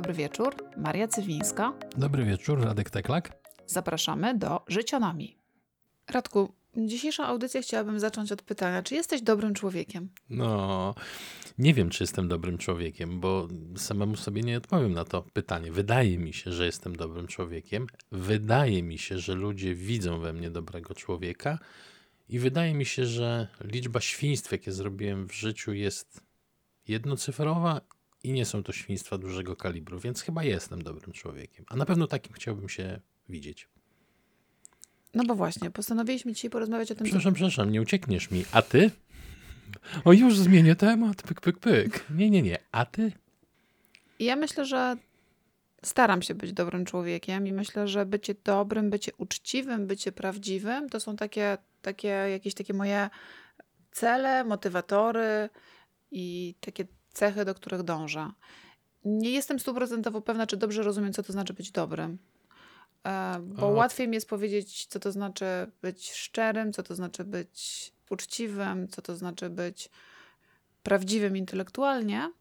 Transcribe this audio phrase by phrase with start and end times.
[0.00, 0.54] dobry wieczór.
[0.76, 1.72] Maria Cywińska.
[1.96, 3.32] Dobry wieczór, Radek Teklak.
[3.66, 5.36] Zapraszamy do Życionami.
[6.10, 10.08] Radku, dzisiejszą audycję chciałabym zacząć od pytania, czy jesteś dobrym człowiekiem?
[10.30, 10.94] No,
[11.58, 15.72] nie wiem, czy jestem dobrym człowiekiem, bo samemu sobie nie odpowiem na to pytanie.
[15.72, 17.86] Wydaje mi się, że jestem dobrym człowiekiem.
[18.12, 21.58] Wydaje mi się, że ludzie widzą we mnie dobrego człowieka.
[22.28, 26.20] I wydaje mi się, że liczba świństw, jakie zrobiłem w życiu, jest
[26.88, 27.80] jednocyfrowa
[28.24, 31.64] i nie są to świństwa dużego kalibru, więc chyba jestem dobrym człowiekiem.
[31.68, 33.68] A na pewno takim chciałbym się widzieć.
[35.14, 37.04] No bo właśnie, postanowiliśmy dzisiaj porozmawiać o tym.
[37.04, 38.44] Przepraszam, przepraszam, nie uciekniesz mi.
[38.52, 38.90] A ty?
[40.04, 41.22] O, już zmienię temat.
[41.22, 42.04] Pyk, pyk, pyk.
[42.10, 42.58] Nie, nie, nie.
[42.72, 43.12] A ty?
[44.18, 44.96] Ja myślę, że
[45.82, 51.00] staram się być dobrym człowiekiem i myślę, że bycie dobrym, bycie uczciwym, bycie prawdziwym to
[51.00, 53.10] są takie, takie jakieś takie moje
[53.90, 55.48] cele, motywatory
[56.10, 56.86] i takie
[57.20, 58.30] cechy, do których dążę.
[59.04, 62.18] Nie jestem stuprocentowo pewna, czy dobrze rozumiem, co to znaczy być dobrym.
[63.06, 63.70] E, bo o.
[63.70, 65.44] łatwiej mi jest powiedzieć, co to znaczy
[65.82, 69.90] być szczerym, co to znaczy być uczciwym, co to znaczy być
[70.82, 72.32] prawdziwym intelektualnie,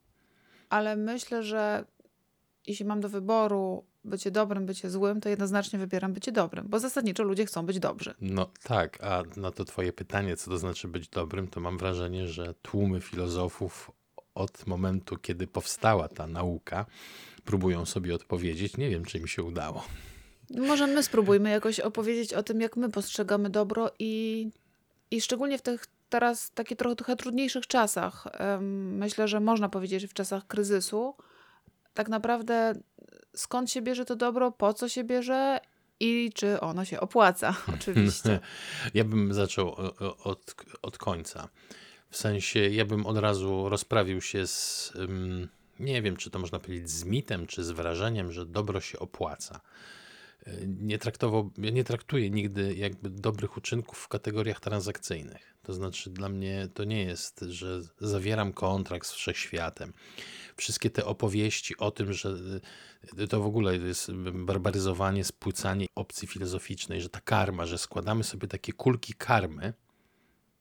[0.70, 1.86] ale myślę, że
[2.67, 7.23] jeśli mam do wyboru bycie dobrym, bycie złym, to jednoznacznie wybieram bycie dobrym, bo zasadniczo
[7.23, 8.14] ludzie chcą być dobrzy.
[8.22, 12.28] No tak, a na to twoje pytanie, co to znaczy być dobrym, to mam wrażenie,
[12.28, 13.92] że tłumy filozofów
[14.40, 16.86] od momentu, kiedy powstała ta nauka,
[17.45, 18.78] próbują sobie odpowiedzieć.
[18.78, 19.84] Nie wiem, czy im się udało.
[20.58, 24.48] Może my spróbujmy jakoś opowiedzieć o tym, jak my postrzegamy dobro i,
[25.12, 28.28] i szczególnie w tych teraz takich trochę, trochę trudniejszych czasach.
[28.62, 31.16] Myślę, że można powiedzieć, że w czasach kryzysu
[31.94, 32.73] tak naprawdę
[33.36, 35.60] skąd się bierze to dobro, po co się bierze
[36.00, 38.40] i czy ono się opłaca, oczywiście.
[38.94, 39.76] ja bym zaczął
[40.23, 41.50] od, od końca.
[42.10, 44.94] W sensie, ja bym od razu rozprawił się z,
[45.80, 49.62] nie wiem, czy to można powiedzieć z mitem, czy z wrażeniem, że dobro się opłaca.
[50.67, 55.56] Nie, traktował, ja nie traktuję nigdy jakby dobrych uczynków w kategoriach transakcyjnych.
[55.64, 59.94] To znaczy, dla mnie to nie jest, że zawieram kontrakt z wszechświatem.
[60.56, 62.36] Wszystkie te opowieści o tym, że
[63.20, 68.48] y, to w ogóle jest barbaryzowanie, spłycanie opcji filozoficznej, że ta karma, że składamy sobie
[68.48, 69.73] takie kulki karmy,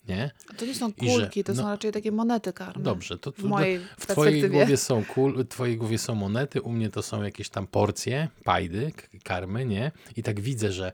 [0.09, 0.31] nie?
[0.57, 2.85] To nie są kulki, że, to no, są raczej takie monety karmy.
[2.85, 6.63] Dobrze, to, to w, mojej w twojej głowie są kul, w twojej głowie są monety,
[6.63, 8.93] u mnie to są jakieś tam porcje, pajdy,
[9.25, 9.93] karmy, nie?
[10.17, 10.93] I tak widzę, że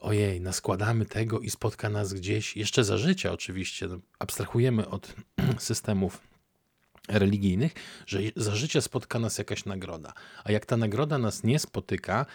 [0.00, 5.14] ojej, naskładamy tego i spotka nas gdzieś, jeszcze za życia oczywiście, no, abstrahujemy od
[5.58, 6.20] systemów
[7.08, 7.72] religijnych,
[8.06, 10.12] że za życia spotka nas jakaś nagroda.
[10.44, 12.26] A jak ta nagroda nas nie spotyka,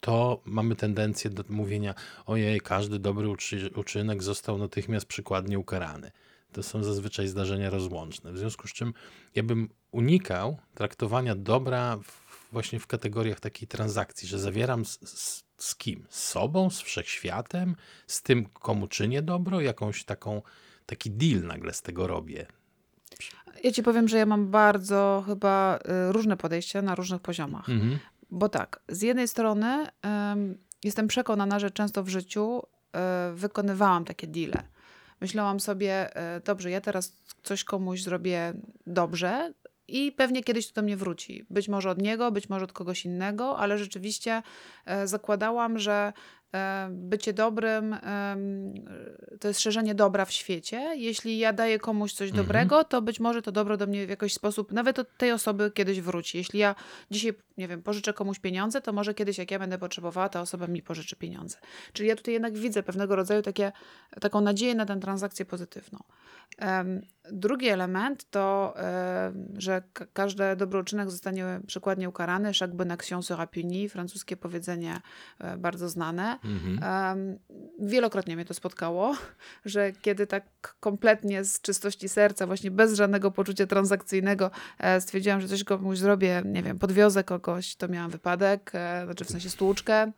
[0.00, 1.94] to mamy tendencję do mówienia:
[2.26, 3.28] ojej, każdy dobry
[3.74, 6.10] uczynek został natychmiast przykładnie ukarany.
[6.52, 8.32] To są zazwyczaj zdarzenia rozłączne.
[8.32, 8.94] W związku z czym
[9.34, 15.44] ja bym unikał traktowania dobra w, właśnie w kategoriach takiej transakcji, że zawieram z, z,
[15.56, 16.06] z kim?
[16.08, 20.42] Z sobą, z wszechświatem, z tym, komu czynię dobro, jakąś taką,
[20.86, 22.46] taki deal nagle z tego robię.
[23.64, 25.78] Ja ci powiem, że ja mam bardzo chyba
[26.08, 27.68] y, różne podejścia na różnych poziomach.
[27.68, 27.98] Mhm.
[28.30, 29.86] Bo tak, z jednej strony
[30.84, 34.62] jestem przekonana, że często w życiu e, wykonywałam takie deale.
[35.20, 38.52] Myślałam sobie, e, dobrze, ja teraz coś komuś zrobię
[38.86, 39.52] dobrze,
[39.90, 41.46] i pewnie kiedyś to do mnie wróci.
[41.50, 44.42] Być może od niego, być może od kogoś innego, ale rzeczywiście
[44.86, 46.12] e, zakładałam, że
[46.90, 47.96] bycie dobrym
[49.40, 50.94] to jest szerzenie dobra w świecie.
[50.96, 52.46] Jeśli ja daję komuś coś mhm.
[52.46, 55.70] dobrego, to być może to dobro do mnie w jakiś sposób, nawet od tej osoby
[55.74, 56.38] kiedyś wróci.
[56.38, 56.74] Jeśli ja
[57.10, 60.66] dzisiaj, nie wiem, pożyczę komuś pieniądze, to może kiedyś, jak ja będę potrzebowała, ta osoba
[60.66, 61.58] mi pożyczy pieniądze.
[61.92, 63.72] Czyli ja tutaj jednak widzę pewnego rodzaju takie,
[64.20, 65.98] taką nadzieję na tę transakcję pozytywną.
[67.32, 68.74] Drugi element to,
[69.58, 72.52] że każdy dobroczynek zostanie przykładnie ukarany.
[72.52, 73.88] Chaque bonne action sera punie.
[73.88, 75.00] Francuskie powiedzenie
[75.38, 76.38] e, bardzo znane.
[76.44, 77.38] Mhm.
[77.78, 79.16] Wielokrotnie mnie to spotkało,
[79.64, 85.48] że kiedy tak kompletnie z czystości serca, właśnie bez żadnego poczucia transakcyjnego e, stwierdziłam, że
[85.48, 90.12] coś komuś zrobię, nie wiem, podwiozę kogoś, to miałam wypadek, e, znaczy w sensie stłuczkę,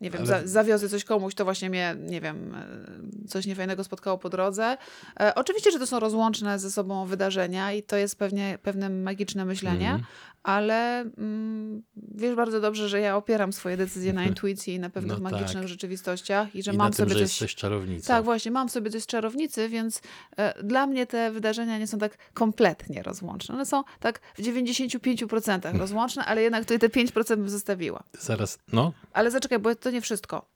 [0.00, 0.26] nie wiem, Ale...
[0.26, 4.76] za, zawiozę coś komuś, to właśnie mnie, nie wiem, e, coś niefajnego spotkało po drodze.
[5.20, 9.44] E, oczywiście, że to są rozłączne ze sobą wydarzenia i to jest pewnie pewne magiczne
[9.44, 10.02] myślenie, mm.
[10.42, 15.18] ale mm, wiesz bardzo dobrze, że ja opieram swoje decyzje na intuicji i na pewnych
[15.18, 15.68] no magicznych tak.
[15.68, 17.18] rzeczywistościach i że I mam na sobie tym, coś...
[17.18, 18.06] Że jesteś czarownicą.
[18.06, 20.00] Tak, właśnie, mam sobie coś czarownicy, więc
[20.36, 23.54] e, dla mnie te wydarzenia nie są tak kompletnie rozłączne.
[23.54, 28.02] One są tak w 95% rozłączne, ale jednak tutaj te 5% bym zostawiła.
[28.20, 28.92] Zaraz, no.
[29.12, 30.50] Ale ale zaczekaj, bo to nie wszystko.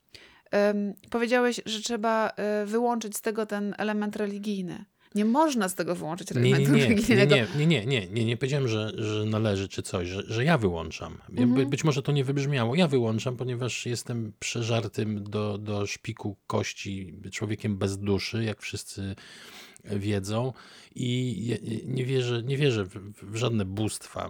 [0.52, 4.84] Um, powiedziałeś, że trzeba e, wyłączyć z tego ten element religijny.
[5.14, 7.34] Nie można z tego wyłączyć elementu nie, nie, religijnego.
[7.34, 10.58] Nie, nie, nie, nie, nie, nie powiedziałem, że, że należy czy coś, że, że ja
[10.58, 11.18] wyłączam.
[11.30, 11.70] Mhm.
[11.70, 12.74] Być może to nie wybrzmiało.
[12.74, 19.16] Ja wyłączam, ponieważ jestem przeżartym do, do szpiku kości człowiekiem bez duszy, jak wszyscy
[19.84, 20.52] wiedzą
[20.94, 24.28] i nie wierzę, nie wierzę w, żadne bóstwa,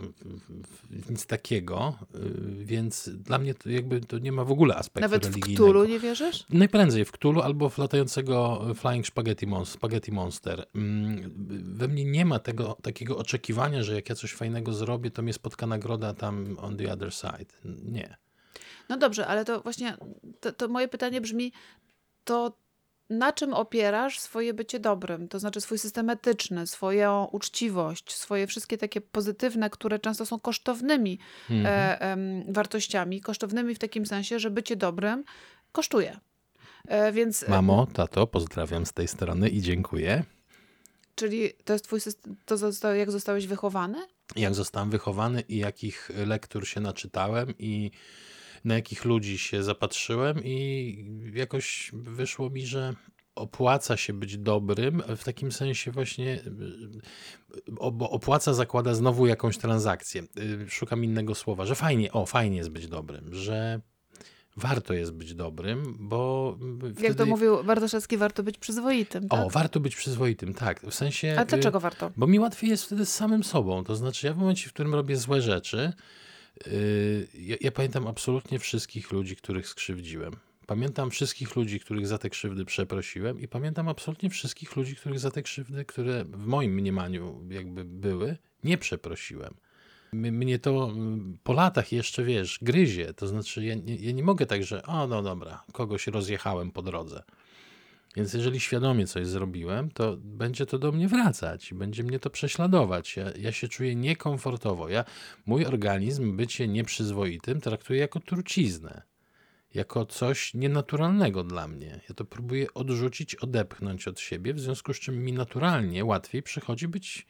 [0.90, 5.00] w nic takiego, y, więc dla mnie to jakby to nie ma w ogóle aspektu
[5.00, 5.62] Nawet religijnego.
[5.62, 6.44] Nawet w Cthulhu nie wierzysz?
[6.50, 10.66] Najprędzej w Cthulhu albo w latającego Flying Spaghetti, Monster, Spaghetti Monster.
[10.74, 11.32] Mm,
[11.76, 15.32] we mnie nie ma tego takiego oczekiwania, że jak ja coś fajnego zrobię, to mnie
[15.32, 17.74] spotka nagroda tam on the other side.
[17.84, 18.16] Nie.
[18.88, 19.96] No dobrze, ale to właśnie
[20.40, 21.52] to, to moje pytanie brzmi,
[22.24, 22.52] to
[23.10, 28.78] na czym opierasz swoje bycie dobrym, to znaczy swój system etyczny, swoją uczciwość, swoje wszystkie
[28.78, 31.19] takie pozytywne, które często są kosztownymi
[31.50, 31.66] mhm.
[31.66, 35.25] e, e, wartościami, kosztownymi w takim sensie, że bycie dobrym
[35.72, 36.20] kosztuje.
[36.88, 37.49] E, więc...
[37.49, 40.25] Mamo, tato, pozdrawiam z tej strony i dziękuję.
[41.14, 43.99] Czyli to jest twój system, to został, jak zostałeś wychowany?
[44.37, 47.90] Jak zostałem wychowany i jakich lektur się naczytałem i
[48.64, 52.94] na jakich ludzi się zapatrzyłem i jakoś wyszło mi, że
[53.34, 56.43] opłaca się być dobrym, w takim sensie właśnie,
[57.93, 60.22] bo opłaca zakłada znowu jakąś transakcję.
[60.38, 63.81] Y, szukam innego słowa, że fajnie, o, fajnie jest być dobrym, że
[64.56, 67.02] warto jest być dobrym, bo wtedy...
[67.02, 69.40] Jak to mówił Bartoszewski, warto być przyzwoitym, tak?
[69.40, 70.81] O, warto być przyzwoitym, tak.
[70.81, 71.37] W sensie...
[71.38, 72.10] A dlaczego warto?
[72.16, 73.84] Bo mi łatwiej jest wtedy z samym sobą.
[73.84, 75.93] To znaczy, ja w momencie, w którym robię złe rzeczy,
[77.34, 80.32] ja, ja, pamiętam absolutnie wszystkich ludzi, których skrzywdziłem.
[80.66, 85.31] Pamiętam wszystkich ludzi, których za te krzywdy przeprosiłem i pamiętam absolutnie wszystkich ludzi, których za
[85.31, 89.55] te krzywdy, które w moim mniemaniu jakby były, nie przeprosiłem.
[90.12, 90.93] Mnie to
[91.43, 93.14] po latach jeszcze, wiesz, gryzie.
[93.14, 97.22] To znaczy, ja, ja nie mogę tak, że o, no dobra, kogoś rozjechałem po drodze.
[98.16, 103.16] Więc jeżeli świadomie coś zrobiłem, to będzie to do mnie wracać, będzie mnie to prześladować.
[103.16, 104.88] Ja, ja się czuję niekomfortowo.
[104.88, 105.05] Ja,
[105.46, 109.02] mój organizm bycie nieprzyzwoitym traktuję jako truciznę,
[109.75, 112.00] jako coś nienaturalnego dla mnie.
[112.08, 116.88] Ja to próbuję odrzucić, odepchnąć od siebie, w związku z czym mi naturalnie łatwiej przychodzi
[116.88, 117.26] być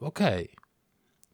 [0.00, 0.44] okej.
[0.44, 0.64] Okay.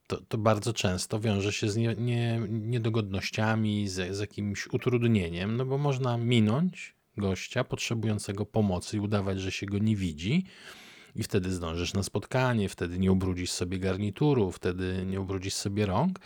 [0.07, 5.67] To, to, bardzo często wiąże się z nie, nie, niedogodnościami, z, z jakimś utrudnieniem, no
[5.67, 10.45] bo można minąć gościa potrzebującego pomocy i udawać, że się go nie widzi.
[11.17, 16.21] I wtedy zdążysz na spotkanie, wtedy nie ubrudzisz sobie garnituru, wtedy nie ubrudzisz sobie rąk.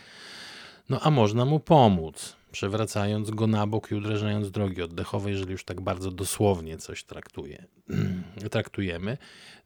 [0.89, 5.63] No a można mu pomóc, przewracając go na bok i uderzając drogi oddechowe, jeżeli już
[5.63, 7.65] tak bardzo dosłownie coś traktuje,
[8.51, 9.17] traktujemy.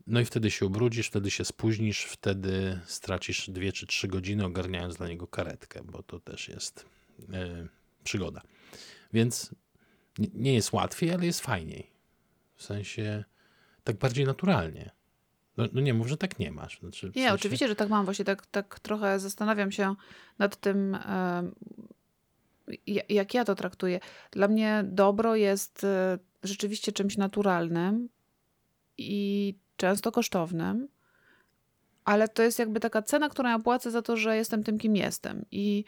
[0.08, 4.96] No i wtedy się ubrudzisz, wtedy się spóźnisz, wtedy stracisz dwie czy trzy godziny ogarniając
[4.96, 6.86] dla niego karetkę, bo to też jest
[7.20, 7.68] yy,
[8.04, 8.42] przygoda.
[9.14, 9.56] Więc
[10.34, 11.92] nie jest łatwiej, ale jest fajniej.
[12.56, 13.24] W sensie
[13.84, 14.92] tak bardziej naturalnie.
[15.58, 16.80] No, no nie mów, że tak nie masz.
[16.80, 17.34] Znaczy, nie, sensie...
[17.34, 18.06] oczywiście, że tak mam.
[18.06, 19.96] Właśnie tak, tak trochę zastanawiam się
[20.40, 20.98] nad tym,
[23.10, 24.00] jak ja to traktuję.
[24.32, 28.10] Dla mnie dobro jest e, rzeczywiście czymś naturalnym
[28.98, 30.88] i często kosztownym,
[32.06, 34.96] ale to jest jakby taka cena, którą ja płacę za to, że jestem tym, kim
[34.96, 35.46] jestem.
[35.52, 35.84] I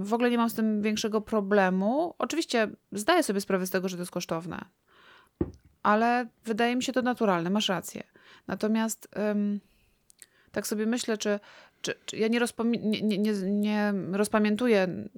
[0.00, 2.14] w ogóle nie mam z tym większego problemu.
[2.18, 4.64] Oczywiście zdaję sobie sprawę z tego, że to jest kosztowne,
[5.82, 8.02] ale wydaje mi się to naturalne, masz rację.
[8.46, 9.60] Natomiast ym,
[10.52, 11.40] tak sobie myślę, czy,
[11.82, 12.40] czy, czy ja nie,
[13.02, 15.08] nie, nie, nie rozpamiętuję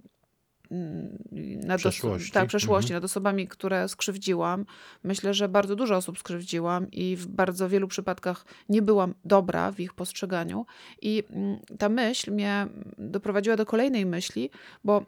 [1.65, 2.33] nad przeszłości.
[2.33, 2.97] tak, przeszłości, mhm.
[2.97, 4.67] nad osobami, które skrzywdziłam.
[5.05, 9.81] Myślę, że bardzo dużo osób skrzywdziłam i w bardzo wielu przypadkach nie byłam dobra w
[9.81, 10.67] ich postrzeganiu.
[11.03, 12.67] I mm, ta myśl mnie
[12.99, 14.51] doprowadziła do kolejnej myśli,
[14.85, 15.05] bo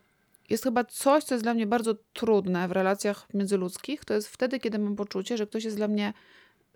[0.51, 4.05] jest chyba coś, co jest dla mnie bardzo trudne w relacjach międzyludzkich.
[4.05, 6.13] To jest wtedy, kiedy mam poczucie, że ktoś jest dla mnie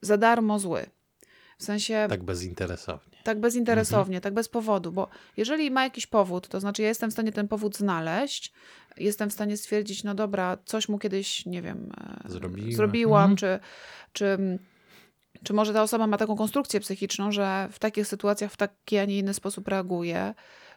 [0.03, 0.87] za darmo zły.
[1.59, 2.07] W sensie.
[2.09, 3.14] Tak bezinteresownie.
[3.25, 4.23] Tak bezinteresownie, mhm.
[4.23, 7.49] tak bez powodu, bo jeżeli ma jakiś powód, to znaczy ja jestem w stanie ten
[7.49, 8.53] powód znaleźć,
[8.97, 11.93] jestem w stanie stwierdzić, no dobra, coś mu kiedyś, nie wiem,
[12.27, 12.77] e, Zrobiła.
[12.77, 13.37] zrobiłam, mhm.
[13.37, 13.59] czy,
[14.13, 14.39] czy,
[15.43, 19.05] czy może ta osoba ma taką konstrukcję psychiczną, że w takich sytuacjach w taki, a
[19.05, 20.35] nie inny sposób reaguje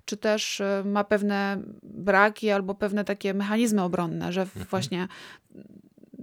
[0.08, 4.66] czy też e, ma pewne braki albo pewne takie mechanizmy obronne, że mhm.
[4.70, 5.08] właśnie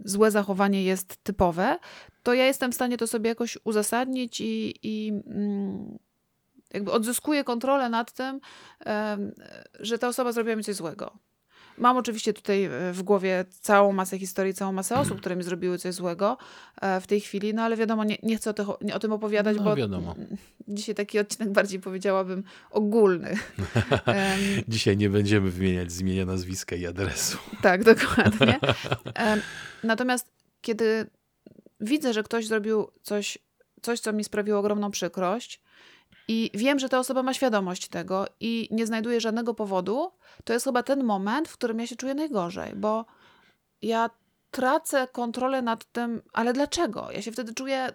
[0.05, 1.79] złe zachowanie jest typowe,
[2.23, 5.99] to ja jestem w stanie to sobie jakoś uzasadnić i, i mm,
[6.75, 8.41] jakby odzyskuję kontrolę nad tym,
[9.81, 11.19] że ta osoba zrobiła mi coś złego.
[11.79, 15.79] Mam oczywiście tutaj e, w głowie całą masę historii, całą masę osób, które mi zrobiły
[15.79, 16.39] coś złego
[16.81, 19.57] e, w tej chwili, no ale wiadomo, nie, nie chcę o, nie, o tym opowiadać,
[19.57, 20.15] no, bo wiadomo.
[20.69, 23.37] dzisiaj taki odcinek bardziej powiedziałabym ogólny.
[24.69, 27.39] dzisiaj nie będziemy wymieniać z imienia, nazwiska i adresu.
[27.63, 28.61] tak, dokładnie.
[29.83, 31.07] Natomiast kiedy
[31.81, 33.39] widzę, że ktoś zrobił coś,
[33.83, 35.61] coś, co mi sprawiło ogromną przykrość
[36.29, 40.11] i wiem, że ta osoba ma świadomość tego i nie znajduje żadnego powodu,
[40.45, 43.05] to jest chyba ten moment, w którym ja się czuję najgorzej, bo
[43.83, 44.11] ja
[44.51, 47.11] tracę kontrolę nad tym, ale dlaczego?
[47.11, 47.95] Ja się wtedy czuję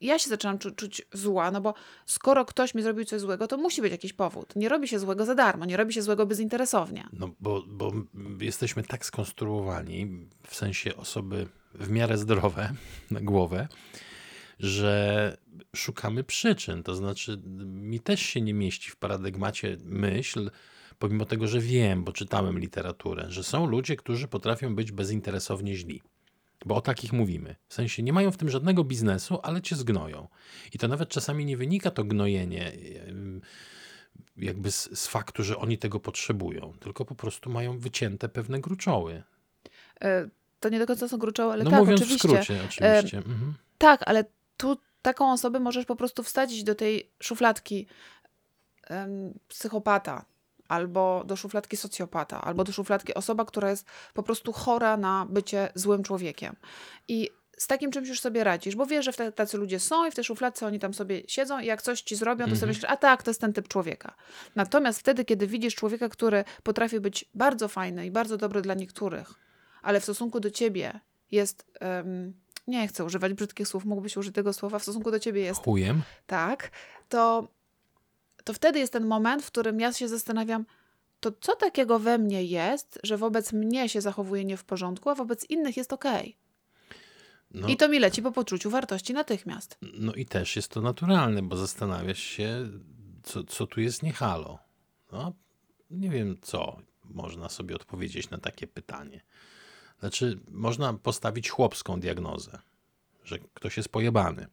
[0.00, 1.74] ja się zaczynam czu czuć zła, no bo
[2.06, 4.56] skoro ktoś mi zrobił coś złego, to musi być jakiś powód.
[4.56, 7.08] Nie robi się złego za darmo, nie robi się złego bezinteresownie.
[7.12, 7.92] No bo, bo
[8.40, 12.72] jesteśmy tak skonstruowani, w sensie osoby w miarę zdrowe
[13.10, 13.68] na głowę,
[14.58, 15.36] że
[15.76, 16.82] szukamy przyczyn.
[16.82, 20.50] To znaczy, mi też się nie mieści w paradygmacie myśl,
[20.98, 26.02] pomimo tego, że wiem, bo czytałem literaturę, że są ludzie, którzy potrafią być bezinteresownie źli.
[26.66, 27.56] Bo o takich mówimy.
[27.68, 30.28] W sensie nie mają w tym żadnego biznesu, ale cię zgnoją.
[30.72, 32.72] I to nawet czasami nie wynika to gnojenie
[34.36, 39.22] jakby z, z faktu, że oni tego potrzebują, tylko po prostu mają wycięte pewne gruczoły.
[40.00, 40.28] E,
[40.60, 42.28] to nie do końca są gruczoły, ale no tak, mówiąc oczywiście.
[42.28, 43.18] w skrócie, oczywiście.
[43.18, 43.54] E, mhm.
[43.78, 44.24] Tak, ale
[44.58, 47.86] tu taką osobę możesz po prostu wsadzić do tej szufladki
[49.48, 50.24] psychopata,
[50.68, 55.68] albo do szufladki socjopata, albo do szufladki osoba, która jest po prostu chora na bycie
[55.74, 56.56] złym człowiekiem.
[57.08, 60.14] I z takim czymś już sobie radzisz, bo wiesz, że tacy ludzie są i w
[60.14, 62.60] tej szufladce oni tam sobie siedzą i jak coś ci zrobią, to mhm.
[62.60, 64.14] sobie myślisz, a tak, to jest ten typ człowieka.
[64.54, 69.34] Natomiast wtedy, kiedy widzisz człowieka, który potrafi być bardzo fajny i bardzo dobry dla niektórych,
[69.82, 71.00] ale w stosunku do ciebie
[71.30, 71.66] jest...
[71.80, 72.34] Um,
[72.68, 75.60] nie chcę używać brzydkich słów, mógłbyś użyć tego słowa, w stosunku do ciebie jest...
[75.60, 76.02] Chujem?
[76.26, 76.70] Tak,
[77.08, 77.48] to
[78.48, 80.66] to wtedy jest ten moment, w którym ja się zastanawiam,
[81.20, 85.14] to co takiego we mnie jest, że wobec mnie się zachowuje nie w porządku, a
[85.14, 86.04] wobec innych jest ok.
[87.50, 89.78] No, I to mi leci po poczuciu wartości natychmiast.
[89.94, 92.68] No i też jest to naturalne, bo zastanawiasz się,
[93.22, 94.58] co, co tu jest nie halo.
[95.12, 95.32] No,
[95.90, 99.20] nie wiem, co można sobie odpowiedzieć na takie pytanie.
[100.00, 102.58] Znaczy, można postawić chłopską diagnozę,
[103.24, 104.46] że ktoś jest pojebany.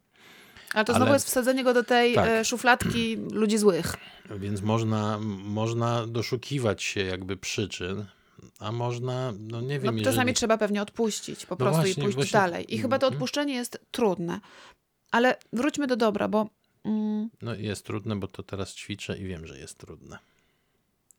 [0.74, 1.16] Ale to znowu Ale...
[1.16, 2.30] jest wsadzenie go do tej tak.
[2.30, 3.96] E, szufladki ludzi złych.
[4.38, 8.06] Więc można, można doszukiwać się jakby przyczyn,
[8.60, 9.96] a można, no nie wiem.
[9.96, 10.34] No, czasami jeżeli...
[10.34, 12.40] trzeba pewnie odpuścić po no prostu właśnie, i pójść właśnie...
[12.40, 12.75] dalej.
[12.75, 13.14] I chyba to mhm.
[13.14, 14.40] odpuszczenie jest trudne.
[15.12, 16.50] Ale wróćmy do dobra, bo.
[16.86, 20.18] Mm, no jest trudne, bo to teraz ćwiczę i wiem, że jest trudne.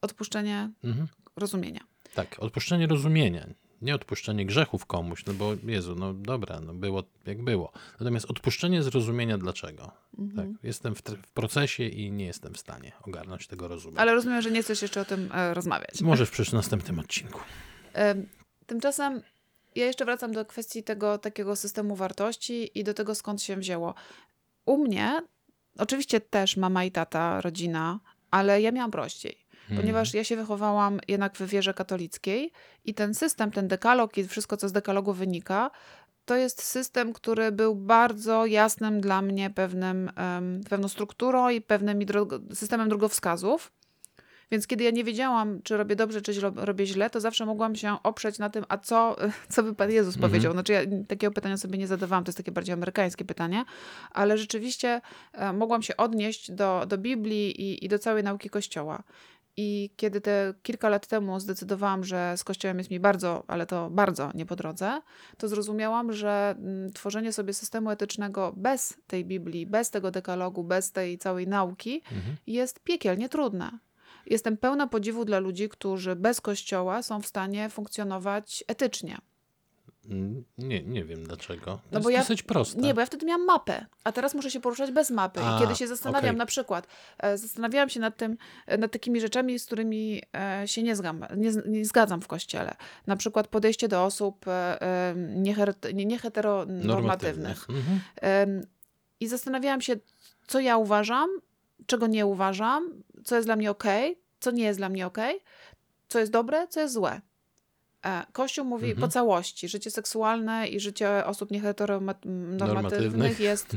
[0.00, 1.08] Odpuszczenie mhm.
[1.36, 1.80] rozumienia.
[2.14, 3.46] Tak, odpuszczenie rozumienia
[3.82, 7.72] nie odpuszczenie grzechów komuś, no bo Jezu, no dobra, no było jak było.
[8.00, 9.90] Natomiast odpuszczenie zrozumienia dlaczego.
[10.18, 10.52] Mhm.
[10.52, 14.00] Tak, jestem w, w, procesie i nie jestem w stanie ogarnąć tego rozumienia.
[14.00, 16.00] Ale rozumiem, że nie chcesz jeszcze o tym e, rozmawiać.
[16.00, 17.40] Może w przysz następnym odcinku.
[17.94, 18.14] E,
[18.66, 19.22] tymczasem
[19.76, 23.94] ja jeszcze wracam do kwestii tego takiego systemu wartości i do tego skąd się wzięło.
[24.66, 25.22] U mnie,
[25.78, 29.45] oczywiście też mama i tata, rodzina, ale ja miałam prościej.
[29.68, 29.82] Hmm.
[29.82, 32.52] Ponieważ ja się wychowałam jednak w wierze katolickiej
[32.84, 35.70] i ten system, ten dekalog i wszystko, co z dekalogu wynika,
[36.24, 41.98] to jest system, który był bardzo jasnym dla mnie pewnym, um, pewną strukturą i pewnym
[42.54, 43.72] systemem drogowskazów.
[44.50, 47.96] Więc kiedy ja nie wiedziałam, czy robię dobrze, czy robię źle, to zawsze mogłam się
[48.02, 49.16] oprzeć na tym, a co,
[49.52, 50.30] co by Pan Jezus mhm.
[50.30, 50.52] powiedział.
[50.52, 53.64] Znaczy ja takiego pytania sobie nie zadawałam, to jest takie bardziej amerykańskie pytanie,
[54.10, 55.00] ale rzeczywiście
[55.32, 59.02] e, mogłam się odnieść do, do Biblii i, i do całej nauki Kościoła.
[59.56, 63.90] I kiedy te kilka lat temu zdecydowałam, że z Kościołem jest mi bardzo, ale to
[63.90, 65.00] bardzo nie po drodze,
[65.38, 70.92] to zrozumiałam, że mm, tworzenie sobie systemu etycznego bez tej Biblii, bez tego dekalogu, bez
[70.92, 72.36] tej całej nauki mhm.
[72.46, 73.78] jest piekielnie trudne.
[74.26, 79.18] Jestem pełna podziwu dla ludzi, którzy bez Kościoła są w stanie funkcjonować etycznie.
[80.58, 81.64] Nie, nie wiem dlaczego.
[81.64, 82.80] To no bo jest ja, dosyć proste.
[82.80, 85.40] Nie, bo ja wtedy miałam mapę, a teraz muszę się poruszać bez mapy.
[85.40, 86.38] A, I kiedy się zastanawiam, okay.
[86.38, 86.86] na przykład,
[87.18, 88.36] e, zastanawiałam się nad tym,
[88.66, 92.74] e, nad takimi rzeczami, z którymi e, się nie, zgam, nie, nie zgadzam w kościele.
[93.06, 94.44] Na przykład podejście do osób
[95.94, 97.66] nieheteronormatywnych.
[97.70, 98.00] Mhm.
[99.20, 99.96] I zastanawiałam się,
[100.46, 101.28] co ja uważam,
[101.86, 103.84] czego nie uważam, co jest dla mnie ok,
[104.40, 105.18] co nie jest dla mnie ok,
[106.08, 107.20] co jest dobre, co jest złe.
[108.04, 109.00] E, Kościół mówi mhm.
[109.00, 113.76] po całości, życie seksualne i życie osób nieheteronormatywnych jest...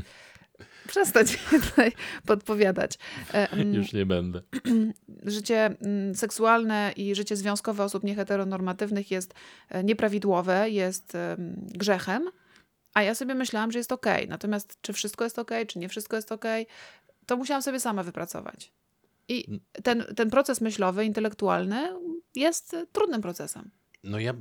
[0.88, 1.92] Przestać tutaj
[2.26, 2.98] podpowiadać.
[3.34, 4.42] E, Już nie będę.
[5.26, 5.76] Życie
[6.14, 9.34] seksualne i życie związkowe osób nieheteronormatywnych jest
[9.68, 11.16] e, nieprawidłowe, jest
[11.74, 12.30] grzechem,
[12.94, 14.06] a ja sobie myślałam, że jest ok.
[14.28, 16.44] Natomiast czy wszystko jest ok, czy nie wszystko jest ok,
[17.26, 18.72] to musiałam sobie sama wypracować.
[19.28, 21.88] I ten, ten proces myślowy, intelektualny
[22.34, 23.70] jest trudnym procesem.
[24.04, 24.34] No ja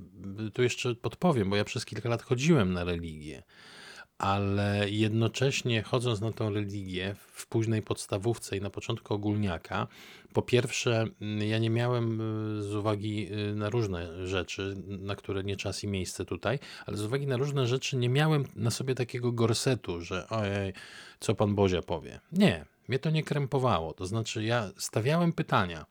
[0.53, 3.43] tu jeszcze podpowiem, bo ja przez kilka lat chodziłem na religię,
[4.17, 9.87] ale jednocześnie chodząc na tą religię w późnej podstawówce i na początku ogólniaka,
[10.33, 15.43] po pierwsze, mm, ja nie miałem y, z uwagi y, na różne rzeczy, na które
[15.43, 18.95] nie czas i miejsce tutaj, ale z uwagi na różne rzeczy nie miałem na sobie
[18.95, 20.73] takiego gorsetu, że ojej,
[21.19, 22.19] co pan Bozia powie.
[22.31, 23.93] Nie, mnie to nie krępowało.
[23.93, 25.85] To znaczy, ja stawiałem pytania.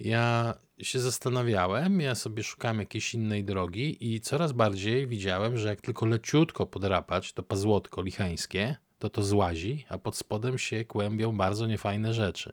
[0.00, 5.80] Ja się zastanawiałem, ja sobie szukałem jakiejś innej drogi i coraz bardziej widziałem, że jak
[5.80, 11.66] tylko leciutko podrapać to pazłotko lichańskie, to to złazi, a pod spodem się kłębią bardzo
[11.66, 12.52] niefajne rzeczy.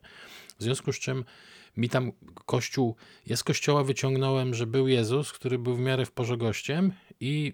[0.60, 1.25] W związku z czym
[1.77, 2.12] mi tam
[2.46, 6.94] kościół, ja z kościoła wyciągnąłem, że był Jezus, który był w miarę w porze gościem
[7.19, 7.53] i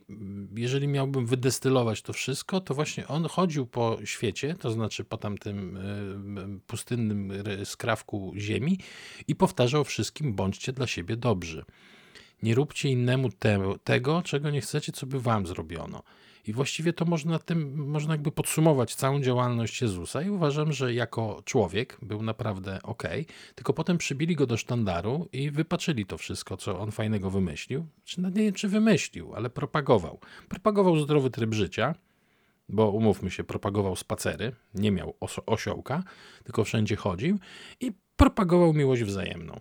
[0.55, 5.77] jeżeli miałbym wydestylować to wszystko, to właśnie on chodził po świecie, to znaczy po tamtym
[5.77, 8.79] e, pustynnym skrawku ziemi
[9.27, 11.65] i powtarzał wszystkim, bądźcie dla siebie dobrzy.
[12.43, 16.03] Nie róbcie innemu te, tego, czego nie chcecie, co by wam zrobiono.
[16.47, 21.41] I właściwie to można tym, można jakby podsumować całą działalność Jezusa i uważam, że jako
[21.45, 23.03] człowiek był naprawdę ok,
[23.55, 27.85] tylko potem przybili go do sztandaru i wypaczyli to wszystko, co on fajnego wymyślił.
[28.03, 30.19] Czy nie wiem, czy wymyślił, ale propagował.
[30.49, 31.95] Propagował zdrowy tryb życia,
[32.69, 36.03] bo umówmy się, propagował spacery, nie miał osiołka,
[36.43, 37.39] tylko wszędzie chodził
[37.79, 39.59] i propagował miłość wzajemną.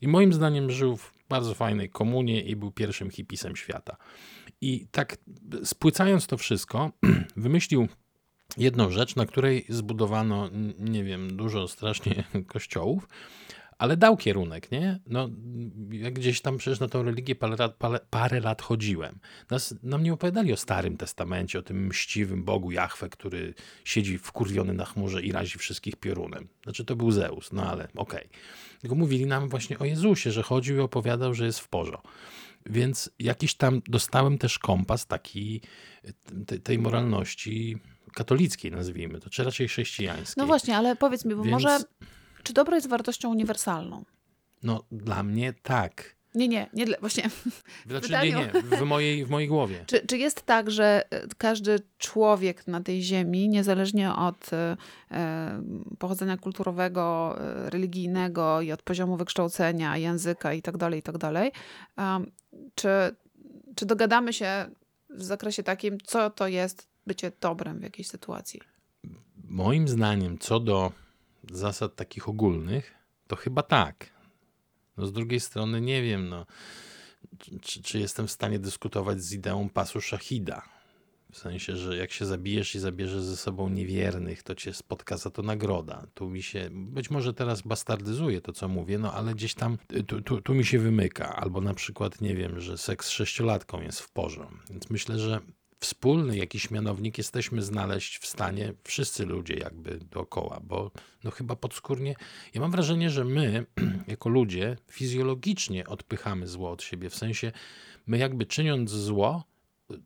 [0.00, 3.96] I moim zdaniem żył w bardzo fajnej komunie i był pierwszym hipisem świata.
[4.64, 5.16] I tak
[5.64, 6.90] spłycając to wszystko,
[7.36, 7.88] wymyślił
[8.56, 13.08] jedną rzecz, na której zbudowano, nie wiem, dużo strasznie kościołów,
[13.78, 15.00] ale dał kierunek, nie?
[15.06, 15.30] No,
[15.90, 17.76] jak gdzieś tam przecież na tą religię parę lat,
[18.10, 19.18] parę, lat chodziłem.
[19.50, 23.54] Nas, nam nie opowiadali o Starym Testamencie, o tym mściwym Bogu Jahwe, który
[23.84, 26.48] siedzi wkurwiony na chmurze i razi wszystkich piorunem.
[26.62, 28.26] Znaczy to był Zeus, no ale okej.
[28.26, 28.28] Okay.
[28.80, 32.08] Tylko mówili nam właśnie o Jezusie, że chodził i opowiadał, że jest w porządku.
[32.66, 35.60] Więc jakiś tam dostałem też kompas taki
[36.46, 37.78] te, tej moralności
[38.14, 40.34] katolickiej, nazwijmy to, czy raczej chrześcijańskiej.
[40.36, 41.52] No właśnie, ale powiedz mi, bo Więc...
[41.52, 41.78] może
[42.42, 44.04] czy dobro jest wartością uniwersalną?
[44.62, 46.16] No, dla mnie tak.
[46.34, 47.30] Nie, nie, nie, właśnie.
[47.86, 49.84] Znaczy, nie, nie, w mojej, w mojej głowie.
[49.86, 54.76] Czy, czy jest tak, że e, każdy człowiek na tej ziemi, niezależnie od e,
[55.10, 55.62] e
[55.98, 61.52] pochodzenia kulturowego, e, religijnego i od poziomu wykształcenia, języka itd., tak itd., tak
[61.98, 62.30] um,
[62.74, 62.88] czy,
[63.74, 64.66] czy dogadamy się
[65.10, 68.60] w zakresie takim, co to jest bycie dobrem w jakiejś sytuacji?
[69.48, 70.92] Moim zdaniem, co do
[71.50, 72.94] zasad takich ogólnych,
[73.26, 74.13] to chyba tak.
[74.96, 76.46] No z drugiej strony nie wiem, no,
[77.62, 80.62] czy, czy jestem w stanie dyskutować z ideą pasu szachida.
[81.32, 85.30] W sensie, że jak się zabijesz i zabierzesz ze sobą niewiernych, to cię spotka za
[85.30, 86.06] to nagroda.
[86.14, 90.22] Tu mi się, być może teraz bastardyzuję to, co mówię, no ale gdzieś tam, tu,
[90.22, 91.36] tu, tu mi się wymyka.
[91.36, 94.72] Albo na przykład, nie wiem, że seks z sześciolatką jest w porządku.
[94.72, 95.40] Więc myślę, że
[95.84, 100.90] wspólny jakiś mianownik jesteśmy znaleźć w stanie wszyscy ludzie jakby dookoła, bo
[101.24, 102.14] no chyba podskórnie,
[102.54, 103.66] ja mam wrażenie, że my
[104.06, 107.52] jako ludzie fizjologicznie odpychamy zło od siebie, w sensie
[108.06, 109.44] my jakby czyniąc zło,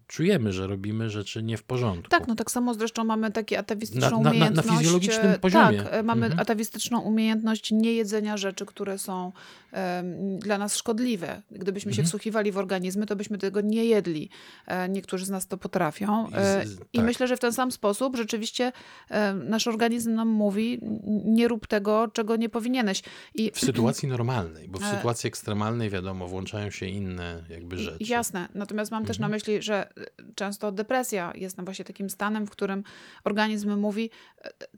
[0.06, 2.08] czujemy, że robimy rzeczy nie w porządku.
[2.08, 4.68] Tak, no tak samo zresztą mamy takie atawistyczną na, na, umiejętność.
[4.68, 5.82] Na fizjologicznym e, poziomie.
[5.82, 6.40] Tak, mamy mhm.
[6.40, 9.32] atawistyczną umiejętność niejedzenia rzeczy, które są
[9.72, 11.42] um, dla nas szkodliwe.
[11.50, 11.96] Gdybyśmy mhm.
[11.96, 14.30] się wsłuchiwali w organizmy, to byśmy tego nie jedli.
[14.66, 16.28] E, niektórzy z nas to potrafią.
[16.32, 17.04] E, I, z, I tak.
[17.04, 18.72] myślę, że w ten sam sposób rzeczywiście
[19.10, 20.80] e, nasz organizm nam mówi,
[21.24, 23.02] nie rób tego, czego nie powinieneś.
[23.34, 27.96] I, w sytuacji normalnej, bo w e, sytuacji ekstremalnej wiadomo, włączają się inne jakby rzeczy.
[28.00, 29.06] Jasne, natomiast mam mhm.
[29.08, 29.92] też na myśli, że
[30.34, 32.84] często depresja jest właśnie takim stanem, w którym
[33.24, 34.10] organizm mówi,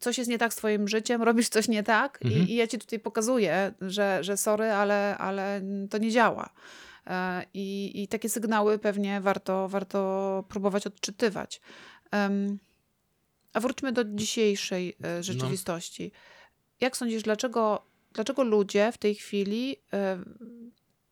[0.00, 2.42] coś jest nie tak z twoim życiem, robisz coś nie tak mhm.
[2.42, 6.50] i, i, ja ci tutaj pokazuję, że, że sorry, ale, ale to nie działa.
[7.06, 11.60] E, I, I takie sygnały pewnie warto, warto próbować odczytywać.
[13.52, 15.22] A wróćmy do dzisiejszej e, no.
[15.22, 16.12] rzeczywistości.
[16.14, 16.20] No.
[16.80, 20.18] Jak sądzisz, dlaczego, dlaczego ludzie w tej chwili e,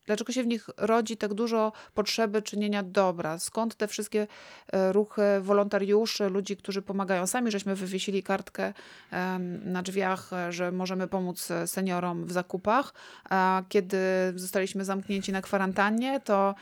[0.09, 3.38] Dlaczego się w nich rodzi tak dużo potrzeby czynienia dobra?
[3.38, 4.27] Skąd te wszystkie
[4.73, 7.27] e, ruchy wolontariuszy, ludzi, którzy pomagają?
[7.27, 8.73] Sami żeśmy wywiesili kartkę
[9.64, 12.94] na drzwiach, e, że możemy pomóc e, seniorom w zakupach.
[13.31, 13.99] A kiedy
[14.35, 16.55] zostaliśmy zamknięci na kwarantannie, to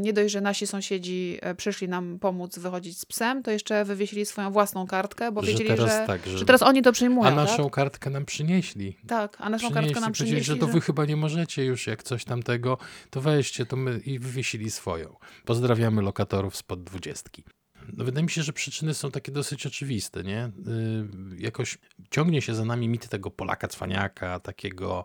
[0.00, 4.50] nie dość, że nasi sąsiedzi przyszli nam pomóc wychodzić z psem, to jeszcze wywiesili swoją
[4.50, 6.38] własną kartkę, bo że wiedzieli, że, tak, że...
[6.38, 7.28] że, teraz oni to przyjmują.
[7.28, 7.72] A naszą tak?
[7.72, 8.96] kartkę nam przynieśli.
[9.06, 10.44] Tak, a naszą przynieśli, kartkę nam przynieśli.
[10.44, 12.78] że to wy chyba nie możecie już, jak coś tamtego
[13.10, 15.16] to weźcie, to my i wywiesili swoją.
[15.44, 17.44] Pozdrawiamy lokatorów spod dwudziestki.
[17.92, 20.50] No wydaje mi się, że przyczyny są takie dosyć oczywiste, nie?
[20.66, 21.78] Yy, jakoś
[22.10, 25.04] ciągnie się za nami mit tego Polaka cwaniaka, takiego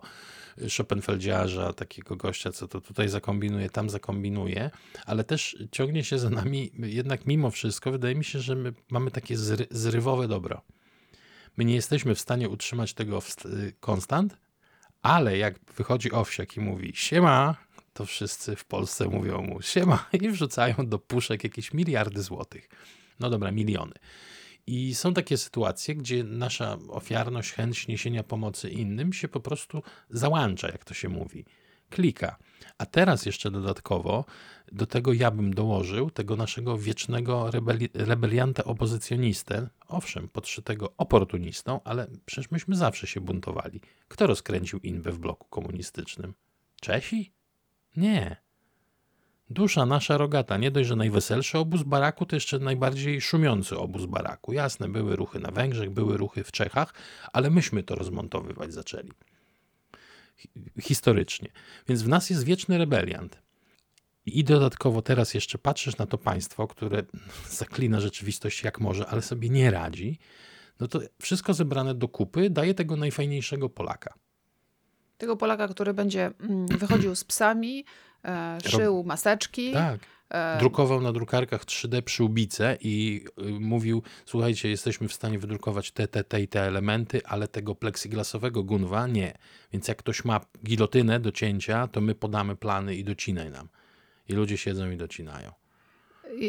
[0.68, 4.70] Schopenfeldziarza, takiego gościa, co to tutaj zakombinuje, tam zakombinuje,
[5.06, 9.10] ale też ciągnie się za nami, jednak mimo wszystko, wydaje mi się, że my mamy
[9.10, 10.62] takie zry, zrywowe dobro.
[11.56, 13.22] My nie jesteśmy w stanie utrzymać tego
[13.80, 14.36] konstant,
[15.02, 17.56] ale jak wychodzi owsiak i mówi siema,
[17.96, 22.68] to wszyscy w Polsce mówią mu siema i wrzucają do puszek jakieś miliardy złotych.
[23.20, 23.94] No dobra, miliony.
[24.66, 30.68] I są takie sytuacje, gdzie nasza ofiarność, chęć niesienia pomocy innym się po prostu załącza,
[30.68, 31.44] jak to się mówi.
[31.90, 32.36] Klika.
[32.78, 34.24] A teraz jeszcze dodatkowo
[34.72, 42.06] do tego ja bym dołożył tego naszego wiecznego rebeli rebelianta opozycjonistę, owszem, podszytego oportunistą, ale
[42.26, 43.80] przecież myśmy zawsze się buntowali.
[44.08, 46.34] Kto rozkręcił inwę w bloku komunistycznym?
[46.80, 47.35] Czesi?
[47.96, 48.36] Nie.
[49.50, 54.52] Dusza nasza rogata, nie dość, że najweselszy obóz baraku, to jeszcze najbardziej szumiący obóz baraku.
[54.52, 56.94] Jasne, były ruchy na Węgrzech, były ruchy w Czechach,
[57.32, 59.10] ale myśmy to rozmontowywać zaczęli.
[60.80, 61.48] Historycznie.
[61.88, 63.42] Więc w nas jest wieczny rebeliant.
[64.26, 67.02] I dodatkowo teraz jeszcze patrzysz na to państwo, które
[67.50, 70.18] zaklina rzeczywistość jak może, ale sobie nie radzi,
[70.80, 74.14] no to wszystko zebrane do kupy daje tego najfajniejszego Polaka.
[75.18, 77.84] Tego Polaka, który będzie mm, wychodził z psami,
[78.24, 79.72] e, szył maseczki.
[79.72, 80.00] Tak.
[80.30, 86.08] E, Drukował na drukarkach 3D przyłbice i y, mówił: Słuchajcie, jesteśmy w stanie wydrukować te,
[86.08, 89.32] te, te i te elementy, ale tego plexiglasowego gunwa nie.
[89.72, 93.68] Więc jak ktoś ma gilotynę do cięcia, to my podamy plany i docinaj nam.
[94.28, 95.52] I ludzie siedzą i docinają.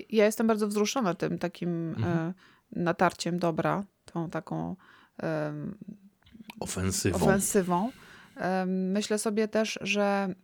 [0.09, 2.17] Ja jestem bardzo wzruszona tym takim mhm.
[2.17, 2.33] e,
[2.71, 4.75] natarciem dobra, tą taką
[6.59, 7.15] ofensywą.
[7.17, 7.91] ofensywą.
[8.65, 10.35] Myślę sobie też, że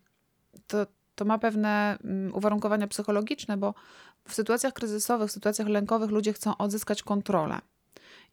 [0.67, 3.73] to, to ma pewne mm, uwarunkowania psychologiczne, bo
[4.27, 7.59] w sytuacjach kryzysowych, w sytuacjach lękowych ludzie chcą odzyskać kontrolę.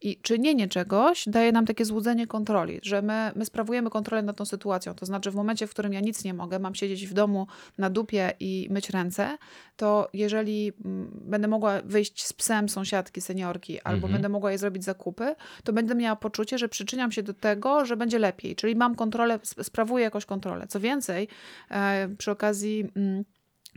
[0.02, 4.44] I czynienie czegoś daje nam takie złudzenie kontroli, że my, my sprawujemy kontrolę nad tą
[4.44, 4.94] sytuacją.
[4.94, 7.46] To znaczy, w momencie, w którym ja nic nie mogę, mam siedzieć w domu
[7.78, 9.38] na dupie i myć ręce,
[9.76, 14.12] to jeżeli mm, będę mogła wyjść z psem sąsiadki, seniorki, albo mhm.
[14.12, 15.34] będę mogła jej zrobić zakupy,
[15.64, 18.56] to będę miała poczucie, że przyczyniam się do tego, że będzie lepiej.
[18.56, 20.66] Czyli mam kontrolę, sprawuję jakąś kontrolę.
[20.66, 21.28] Co więcej,
[21.70, 22.84] e, przy okazji.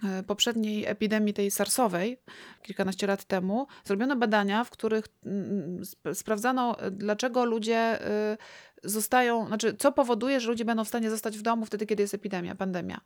[0.03, 2.17] Mm, E, poprzedniej epidemii, tej SARS-owej,
[2.61, 5.81] kilkanaście lat temu, zrobiono badania, w których mm,
[6.13, 8.37] sprawdzano, e, dlaczego ludzie e,
[8.83, 12.13] zostają, znaczy co powoduje, że ludzie będą w stanie zostać w domu wtedy, kiedy jest
[12.13, 13.01] epidemia, pandemia.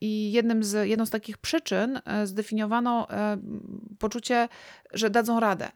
[0.00, 3.08] I jednym z, jedną z takich przyczyn zdefiniowano
[3.98, 4.48] poczucie,
[4.92, 5.68] że dadzą radę.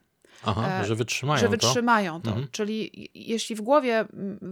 [0.46, 2.20] Aha, e, że wytrzymają że wytrzymają to.
[2.20, 2.30] to.
[2.30, 2.48] Mhm.
[2.52, 4.04] Czyli jeśli w głowie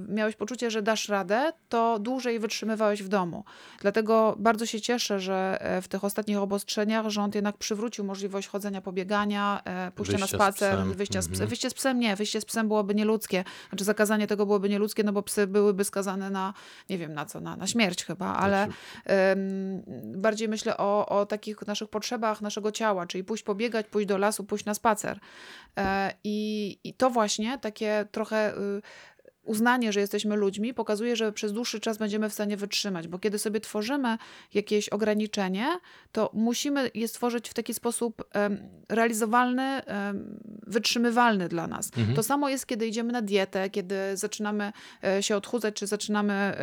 [0.09, 3.45] miałeś poczucie, że dasz radę, to dłużej wytrzymywałeś w domu.
[3.81, 8.81] Dlatego bardzo się cieszę, że e, w tych ostatnich obostrzeniach rząd jednak przywrócił możliwość chodzenia,
[8.81, 11.35] pobiegania, e, pójścia na spacer, wyjścia z psem.
[11.35, 11.49] Mhm.
[11.49, 13.45] Wyjście z psem nie, wyjście z psem byłoby nieludzkie.
[13.69, 16.55] Znaczy zakazanie tego byłoby nieludzkie, no bo psy byłyby skazane na,
[16.91, 18.69] nie wiem na co, na, na śmierć chyba, ale
[19.07, 19.83] um,
[20.23, 24.45] bardziej myślę o, o takich naszych potrzebach naszego ciała, czyli pójść pobiegać, pójść do lasu,
[24.45, 25.21] pójść na spacer.
[26.25, 28.83] I, I to właśnie takie trochę y,
[29.45, 33.39] uznanie, że jesteśmy ludźmi, pokazuje, że przez dłuższy czas będziemy w stanie wytrzymać, bo kiedy
[33.39, 34.19] sobie tworzymy
[34.55, 35.67] jakieś ograniczenie,
[36.13, 38.25] to musimy je stworzyć w taki sposób
[38.89, 39.83] realizowalny,
[40.67, 41.91] wytrzymywalny dla nas.
[41.97, 42.17] Mhm.
[42.17, 44.73] To samo jest, kiedy idziemy na dietę, kiedy zaczynamy
[45.05, 46.57] e, się odchudzać, czy zaczynamy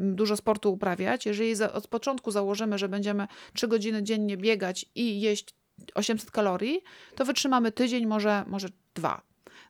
[0.00, 1.26] dużo sportu uprawiać.
[1.26, 5.54] Jeżeli od początku założymy, że będziemy 3 godziny dziennie biegać i jeść
[5.94, 6.80] 800 kalorii,
[7.14, 9.22] to wytrzymamy tydzień, może, może dwa.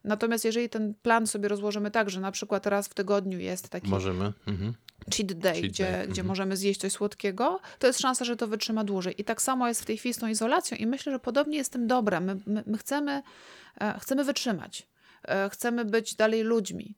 [0.05, 3.90] Natomiast jeżeli ten plan sobie rozłożymy tak, że na przykład raz w tygodniu jest taki
[3.90, 4.33] Możemy.
[4.47, 4.75] Mhm.
[5.14, 6.03] cheat day, cheat gdzie, day.
[6.03, 6.27] gdzie mhm.
[6.27, 9.21] możemy zjeść coś słodkiego, to jest szansa, że to wytrzyma dłużej.
[9.21, 11.73] I tak samo jest w tej chwili z tą izolacją i myślę, że podobnie jest
[11.73, 12.21] tym dobre.
[12.21, 13.23] My, my, my chcemy,
[13.81, 14.88] e, chcemy wytrzymać.
[15.29, 16.95] E, chcemy być dalej ludźmi.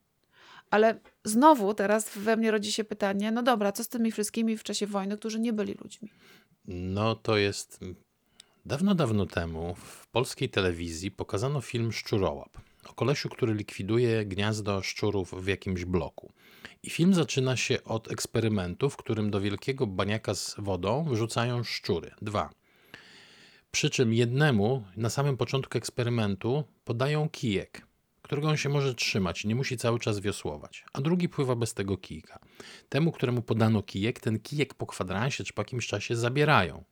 [0.69, 4.63] Ale znowu teraz we mnie rodzi się pytanie, no dobra, co z tymi wszystkimi w
[4.63, 6.11] czasie wojny, którzy nie byli ludźmi?
[6.65, 7.79] No to jest
[8.67, 12.57] Dawno, dawno temu w polskiej telewizji pokazano film Szczurołap
[12.89, 16.31] o kolesiu, który likwiduje gniazdo szczurów w jakimś bloku.
[16.83, 22.11] I film zaczyna się od eksperymentu, w którym do wielkiego baniaka z wodą wrzucają szczury.
[22.21, 22.49] Dwa.
[23.71, 27.87] Przy czym jednemu na samym początku eksperymentu podają kijek,
[28.21, 31.97] którego on się może trzymać, nie musi cały czas wiosłować, a drugi pływa bez tego
[31.97, 32.39] kijka.
[32.89, 36.83] Temu, któremu podano kijek, ten kijek po kwadransie czy po jakimś czasie zabierają.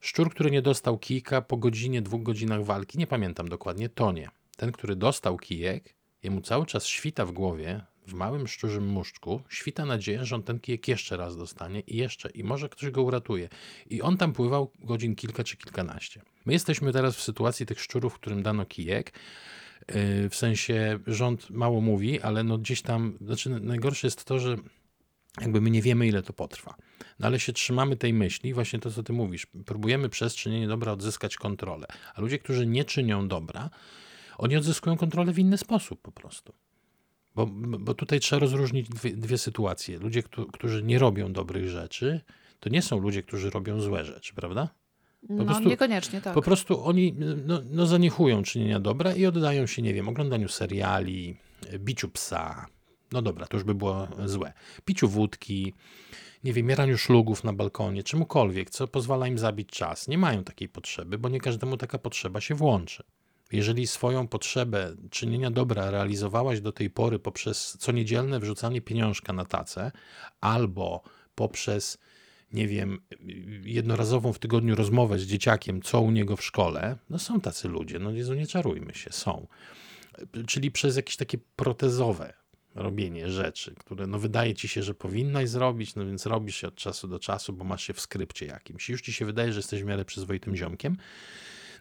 [0.00, 4.28] Szczur, który nie dostał kijka po godzinie, dwóch godzinach walki, nie pamiętam dokładnie, tonie.
[4.56, 9.84] Ten, który dostał kijek, jemu cały czas świta w głowie, w małym szczurzym muszczku świta
[9.84, 13.48] nadzieja, że on ten kijek jeszcze raz dostanie i jeszcze, i może ktoś go uratuje.
[13.90, 16.22] I on tam pływał godzin kilka czy kilkanaście.
[16.46, 19.12] My jesteśmy teraz w sytuacji tych szczurów, którym dano kijek,
[19.88, 24.56] yy, w sensie rząd mało mówi, ale no gdzieś tam, znaczy najgorsze jest to, że
[25.40, 26.74] jakby my nie wiemy, ile to potrwa.
[27.18, 29.46] No ale się trzymamy tej myśli, właśnie to, co ty mówisz.
[29.66, 31.86] Próbujemy przez czynienie dobra odzyskać kontrolę.
[32.14, 33.70] A ludzie, którzy nie czynią dobra,
[34.38, 36.52] oni odzyskują kontrolę w inny sposób po prostu.
[37.34, 37.46] Bo,
[37.78, 39.98] bo tutaj trzeba rozróżnić dwie, dwie sytuacje.
[39.98, 40.22] Ludzie,
[40.52, 42.20] którzy nie robią dobrych rzeczy,
[42.60, 44.68] to nie są ludzie, którzy robią złe rzeczy, prawda?
[45.28, 46.34] Po no, prostu, niekoniecznie, tak.
[46.34, 47.14] Po prostu oni
[47.46, 51.36] no, no, zaniechują czynienia dobra i oddają się, nie wiem, oglądaniu seriali,
[51.78, 52.66] biciu psa.
[53.12, 54.52] No dobra, to już by było złe.
[54.84, 55.74] Piciu wódki,
[56.44, 60.08] nie wiem, mieraniu szlugów na balkonie, czemukolwiek, co pozwala im zabić czas.
[60.08, 63.02] Nie mają takiej potrzeby, bo nie każdemu taka potrzeba się włączy.
[63.52, 69.44] Jeżeli swoją potrzebę czynienia dobra realizowałaś do tej pory poprzez co niedzielne wrzucanie pieniążka na
[69.44, 69.92] tacę
[70.40, 71.02] albo
[71.34, 71.98] poprzez
[72.52, 73.00] nie wiem,
[73.62, 77.98] jednorazową w tygodniu rozmowę z dzieciakiem, co u niego w szkole, no są tacy ludzie,
[77.98, 79.46] no Jezu, nie czarujmy się, są.
[80.46, 82.34] Czyli przez jakieś takie protezowe
[82.74, 86.74] robienie rzeczy, które no wydaje ci się, że powinnaś zrobić, no więc robisz je od
[86.74, 88.88] czasu do czasu, bo masz się w skrypcie jakimś.
[88.88, 90.96] Już ci się wydaje, że jesteś w miarę przyzwoitym ziomkiem,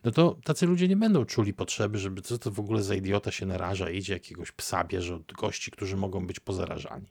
[0.04, 3.32] no to tacy ludzie nie będą czuli potrzeby, żeby co to w ogóle za idiota
[3.32, 7.08] się naraża, idzie jakiegoś psa, bierze od gości, którzy mogą być pozarażani.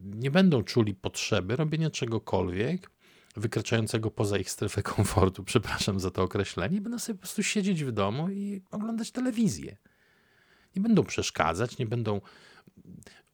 [0.00, 2.90] Nie będą czuli potrzeby robienia czegokolwiek
[3.36, 7.92] wykraczającego poza ich strefę komfortu, przepraszam za to określenie, będą sobie po prostu siedzieć w
[7.92, 9.76] domu i oglądać telewizję.
[10.76, 12.20] Nie będą przeszkadzać, nie będą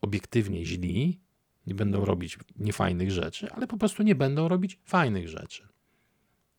[0.00, 1.20] obiektywnie źli,
[1.66, 5.68] nie będą robić niefajnych rzeczy, ale po prostu nie będą robić fajnych rzeczy.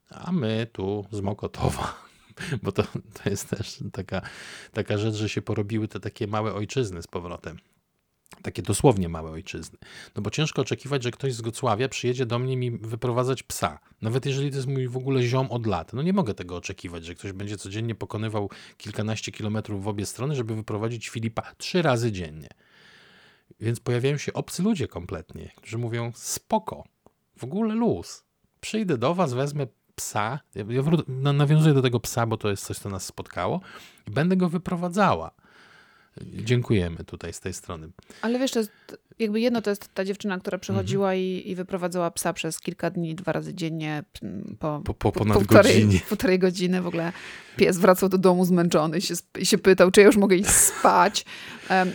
[0.10, 1.96] A my tu z Mokotowa,
[2.64, 2.84] bo to,
[3.24, 4.22] to jest też taka,
[4.72, 7.58] taka rzecz, że się porobiły te takie małe ojczyzny z powrotem.
[8.42, 9.78] Takie dosłownie małe ojczyzny.
[10.16, 13.80] No bo ciężko oczekiwać, że ktoś z Gocławia przyjedzie do mnie mi wyprowadzać psa.
[14.02, 15.94] Nawet jeżeli to jest mój w ogóle ziom od lat.
[15.94, 20.36] No nie mogę tego oczekiwać, że ktoś będzie codziennie pokonywał kilkanaście kilometrów w obie strony,
[20.36, 22.50] żeby wyprowadzić Filipa trzy razy dziennie.
[23.60, 26.84] Więc pojawiają się obcy ludzie kompletnie, którzy mówią spoko,
[27.38, 28.24] w ogóle luz.
[28.62, 32.90] Przyjdę do was, wezmę psa, ja nawiązuję do tego psa, bo to jest coś, co
[32.90, 33.62] nas spotkało
[34.08, 35.32] i będę go wyprowadzała.
[36.22, 37.90] Dziękujemy tutaj z tej strony.
[38.22, 38.72] Ale wiesz, to jest
[39.20, 41.22] jakby jedno to jest ta dziewczyna, która przychodziła mhm.
[41.22, 44.04] i, i wyprowadzała psa przez kilka dni, dwa razy dziennie
[44.60, 46.00] po, po, po ponad półtorej, godzinie.
[46.10, 46.82] półtorej godziny.
[46.82, 47.14] W ogóle
[47.58, 50.50] pies wracał do domu zmęczony i się, i się pytał, czy ja już mogę iść
[50.50, 51.26] spać.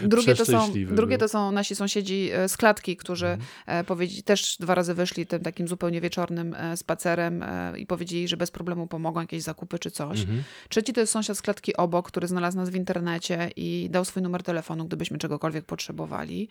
[0.02, 3.50] Drugie to, są, drugie to są nasi sąsiedzi e, z klatki, którzy mhm.
[3.66, 7.44] E, powiedzieli, też dwa razy wyszli tym takim zupełnie wieczornym e, spacerem
[7.76, 10.20] i powiedzieli, że bez problemu pomogą jakieś zakupy czy coś.
[10.20, 10.42] Mhm.
[10.68, 14.22] Trzeci to jest sąsiad z klatki obok, który znalazł nas w internecie i dał swój
[14.22, 16.48] numer telefonu, gdybyśmy czegokolwiek potrzebowali.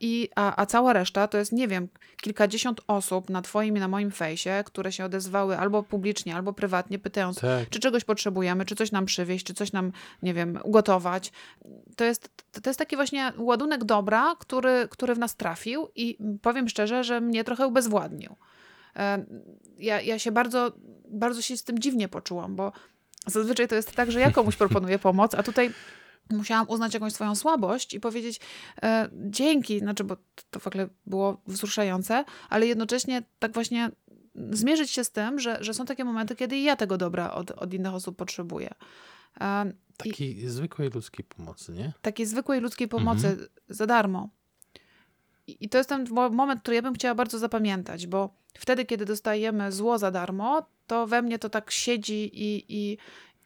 [0.00, 1.88] I, a, a cała reszta to jest, nie wiem,
[2.22, 6.98] kilkadziesiąt osób na twoim i na moim fejsie, które się odezwały albo publicznie, albo prywatnie,
[6.98, 7.70] pytając, tak.
[7.70, 9.92] czy czegoś potrzebujemy, czy coś nam przywieźć, czy coś nam,
[10.22, 11.32] nie wiem, ugotować.
[11.96, 12.28] To jest,
[12.62, 17.20] to jest taki właśnie ładunek dobra, który, który w nas trafił i powiem szczerze, że
[17.20, 18.36] mnie trochę ubezwładnił.
[18.96, 19.24] E,
[19.78, 20.72] ja, ja się bardzo,
[21.08, 22.72] bardzo się z tym dziwnie poczułam, bo
[23.26, 25.70] zazwyczaj to jest tak, że ja komuś proponuję pomoc, a tutaj
[26.32, 28.40] musiałam uznać jakąś swoją słabość i powiedzieć
[28.82, 30.16] e, dzięki, znaczy, bo
[30.50, 33.90] to w ogóle było wzruszające, ale jednocześnie tak właśnie
[34.50, 37.74] zmierzyć się z tym, że, że są takie momenty, kiedy ja tego dobra od, od
[37.74, 38.70] innych osób potrzebuję.
[39.40, 41.92] E, takiej zwykłej ludzkiej pomocy, nie?
[42.02, 43.48] Takiej zwykłej ludzkiej pomocy mhm.
[43.68, 44.28] za darmo.
[45.46, 49.04] I, I to jest ten moment, który ja bym chciała bardzo zapamiętać, bo wtedy, kiedy
[49.04, 52.98] dostajemy zło za darmo, to we mnie to tak siedzi i, i,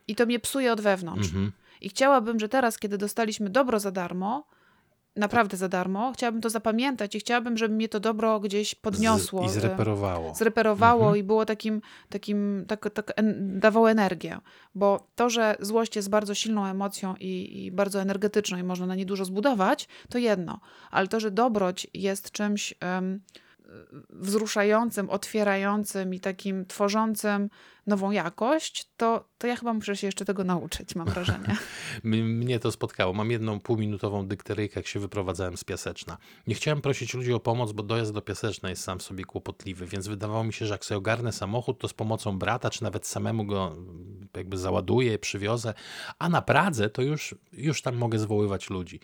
[0.08, 1.28] i to mnie psuje od wewnątrz.
[1.28, 1.52] Mhm.
[1.80, 4.44] I chciałabym, że teraz, kiedy dostaliśmy dobro za darmo,
[5.16, 9.48] naprawdę za darmo, chciałabym to zapamiętać i chciałabym, żeby mnie to dobro gdzieś podniosło.
[9.48, 10.34] Z, I zreperowało.
[10.34, 11.16] Zreperowało mhm.
[11.16, 14.38] i było takim, takim tak, tak en, dawało energię.
[14.74, 18.94] Bo to, że złość jest bardzo silną emocją i, i bardzo energetyczną i można na
[18.94, 20.60] nie dużo zbudować, to jedno.
[20.90, 22.74] Ale to, że dobroć jest czymś...
[22.82, 23.20] Um,
[24.10, 27.48] wzruszającym, otwierającym i takim tworzącym
[27.86, 31.56] nową jakość, to, to ja chyba muszę się jeszcze tego nauczyć, mam wrażenie.
[32.42, 33.12] Mnie to spotkało.
[33.12, 36.18] Mam jedną półminutową dykteryjkę, jak się wyprowadzałem z Piaseczna.
[36.46, 40.08] Nie chciałem prosić ludzi o pomoc, bo dojazd do Piaseczna jest sam sobie kłopotliwy, więc
[40.08, 43.44] wydawało mi się, że jak sobie ogarnę samochód, to z pomocą brata, czy nawet samemu
[43.44, 43.76] go
[44.36, 45.74] jakby załaduję, przywiozę,
[46.18, 49.00] a na Pradze to już, już tam mogę zwoływać ludzi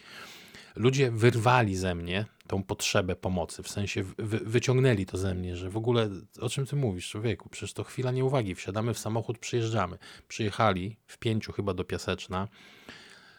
[0.77, 5.70] ludzie wyrwali ze mnie tą potrzebę pomocy, w sensie wy, wyciągnęli to ze mnie, że
[5.70, 9.98] w ogóle o czym ty mówisz, człowieku, przecież to chwila nieuwagi, wsiadamy w samochód, przyjeżdżamy.
[10.28, 12.48] Przyjechali w pięciu chyba do Piaseczna,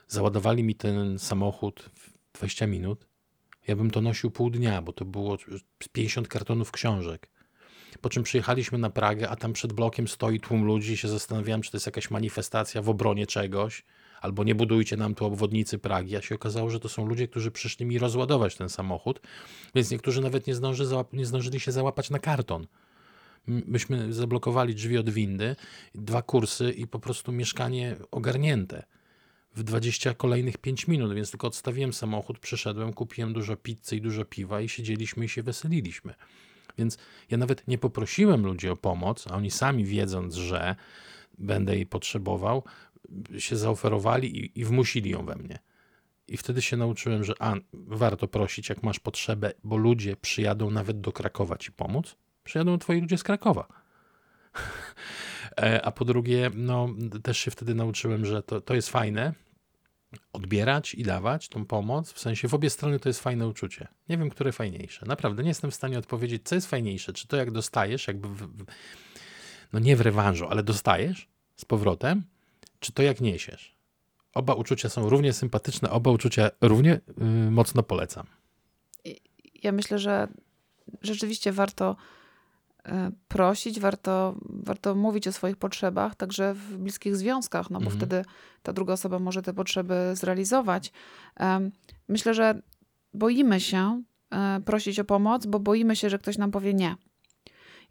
[0.07, 3.07] załadowali mi ten samochód w 20 minut.
[3.67, 5.37] Ja bym to nosił pół dnia, bo to było
[5.93, 7.29] 50 kartonów książek.
[8.01, 11.61] Po czym przyjechaliśmy na Pragę, a tam przed blokiem stoi tłum ludzi i się zastanawiałem,
[11.61, 13.83] czy to jest jakaś manifestacja w obronie czegoś,
[14.23, 16.17] albo nie budujcie nam tu obwodnicy Pragi.
[16.17, 19.21] A się okazało, że to są ludzie, którzy przyszli mi rozładować ten samochód,
[19.75, 20.83] więc niektórzy nawet nie, zdąży
[21.13, 22.67] nie zdążyli się załapać na karton.
[23.47, 25.55] Myśmy zablokowali drzwi od windy,
[25.95, 28.83] dwa kursy i po prostu mieszkanie ogarnięte
[29.55, 34.25] w 20 kolejnych 5 minut, więc tylko odstawiłem samochód, przyszedłem, kupiłem dużo pizzy i dużo
[34.25, 36.13] piwa i siedzieliśmy i się weseliliśmy.
[36.77, 36.97] Więc
[37.29, 40.75] ja nawet nie poprosiłem ludzi o pomoc, a oni sami wiedząc, że
[41.37, 42.63] będę jej potrzebował,
[43.37, 45.59] się zaoferowali i, i wmusili ją we mnie.
[46.27, 51.01] I wtedy się nauczyłem, że a, warto prosić, jak masz potrzebę, bo ludzie przyjadą nawet
[51.01, 52.15] do Krakowa ci pomóc.
[52.43, 53.67] Przyjadą twoi ludzie z Krakowa.
[55.57, 56.89] E, a po drugie, no,
[57.23, 59.33] też się wtedy nauczyłem, że to, to jest fajne,
[60.33, 63.87] odbierać i dawać tą pomoc, w sensie w obie strony to jest fajne uczucie.
[64.09, 65.05] Nie wiem, które fajniejsze.
[65.05, 67.13] Naprawdę nie jestem w stanie odpowiedzieć, co jest fajniejsze.
[67.13, 68.65] Czy to jak dostajesz, jakby, w,
[69.73, 72.23] no nie w rewanżu, ale dostajesz z powrotem,
[72.83, 73.77] czy to jak niesiesz.
[74.33, 78.25] Oba uczucia są równie sympatyczne, oba uczucia równie yy, mocno polecam.
[79.63, 80.27] Ja myślę, że
[81.01, 81.95] rzeczywiście warto
[82.85, 87.97] E, prosić, warto, warto mówić o swoich potrzebach, także w bliskich związkach, no bo mhm.
[87.97, 88.25] wtedy
[88.63, 90.91] ta druga osoba może te potrzeby zrealizować.
[92.07, 92.61] Myślę, że
[93.13, 96.95] boimy się e, prosić o pomoc, bo boimy się, że ktoś nam powie nie.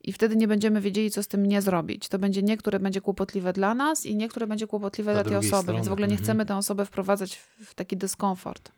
[0.04, 2.08] I wtedy nie będziemy wiedzieli, co z tym nie zrobić.
[2.08, 5.36] To będzie nie, które będzie kłopotliwe dla nas i nie, które będzie kłopotliwe dla tej
[5.36, 5.72] osoby, strony.
[5.72, 6.24] więc w ogóle nie mhm.
[6.24, 8.72] chcemy tę osobę wprowadzać w taki dyskomfort.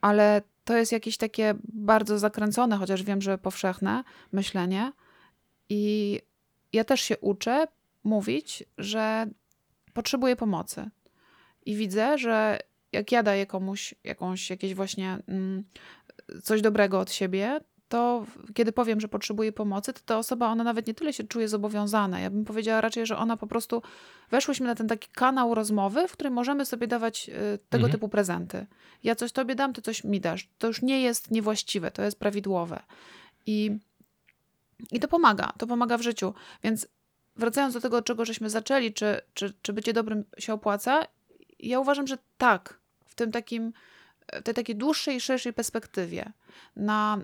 [0.00, 4.92] Ale to jest jakieś takie bardzo zakręcone, chociaż wiem, że powszechne myślenie.
[5.68, 6.20] I
[6.72, 7.66] ja też się uczę
[8.04, 9.26] mówić, że
[9.92, 10.90] potrzebuję pomocy.
[11.66, 12.58] I widzę, że
[12.92, 15.64] jak ja daję komuś jakąś, jakieś właśnie mm,
[16.42, 20.86] coś dobrego od siebie, to kiedy powiem, że potrzebuję pomocy, to ta osoba, ona nawet
[20.86, 22.20] nie tyle się czuje zobowiązana.
[22.20, 23.82] Ja bym powiedziała raczej, że ona po prostu,
[24.30, 27.32] weszłyśmy na ten taki kanał rozmowy, w którym możemy sobie dawać y,
[27.68, 27.92] tego mhm.
[27.92, 28.66] typu prezenty.
[29.04, 30.48] Ja coś tobie dam, ty coś mi dasz.
[30.58, 32.82] To już nie jest niewłaściwe, to jest prawidłowe.
[33.46, 33.78] I,
[34.92, 36.34] i to pomaga, to pomaga w życiu.
[36.64, 36.88] Więc
[37.36, 41.02] wracając do tego, od czego żeśmy zaczęli, czy, czy, czy bycie dobrym się opłaca,
[41.58, 43.72] ja uważam, że tak, w tym takim,
[44.32, 46.32] w tej takiej dłuższej, szerszej perspektywie.
[46.76, 47.18] Na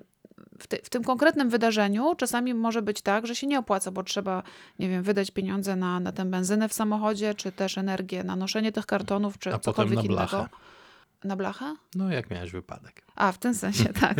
[0.58, 4.02] w, te, w, tym konkretnym wydarzeniu czasami może być tak, że się nie opłaca, bo
[4.02, 4.42] trzeba,
[4.78, 8.72] nie wiem, wydać pieniądze na, na tę benzynę w samochodzie, czy też energię na noszenie
[8.72, 10.36] tych kartonów, czy A cokolwiek potem na blachę.
[10.36, 10.56] innego.
[11.24, 11.76] Na blachę?
[11.94, 13.02] No, jak miałeś wypadek.
[13.14, 14.16] A, w tym sensie, tak.